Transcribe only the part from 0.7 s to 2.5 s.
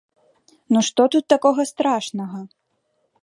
Ну што тут такога страшнага?